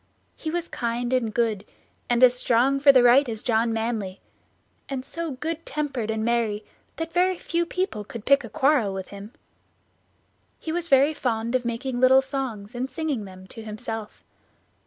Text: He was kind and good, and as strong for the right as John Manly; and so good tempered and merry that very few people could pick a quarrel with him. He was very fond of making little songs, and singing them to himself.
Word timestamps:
He 0.35 0.49
was 0.49 0.67
kind 0.67 1.13
and 1.13 1.31
good, 1.31 1.63
and 2.09 2.23
as 2.23 2.33
strong 2.33 2.79
for 2.79 2.91
the 2.91 3.03
right 3.03 3.29
as 3.29 3.43
John 3.43 3.71
Manly; 3.71 4.19
and 4.89 5.05
so 5.05 5.33
good 5.33 5.63
tempered 5.63 6.09
and 6.09 6.25
merry 6.25 6.65
that 6.95 7.13
very 7.13 7.37
few 7.37 7.67
people 7.67 8.03
could 8.03 8.25
pick 8.25 8.43
a 8.43 8.49
quarrel 8.49 8.95
with 8.95 9.09
him. 9.09 9.31
He 10.59 10.71
was 10.71 10.89
very 10.89 11.13
fond 11.13 11.53
of 11.53 11.65
making 11.65 11.99
little 11.99 12.23
songs, 12.23 12.73
and 12.73 12.89
singing 12.89 13.25
them 13.25 13.45
to 13.49 13.61
himself. 13.61 14.23